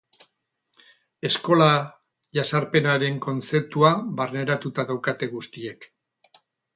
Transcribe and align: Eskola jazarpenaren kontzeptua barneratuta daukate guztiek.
Eskola 1.27 1.67
jazarpenaren 2.37 3.19
kontzeptua 3.25 3.91
barneratuta 4.21 4.87
daukate 4.93 5.29
guztiek. 5.35 5.87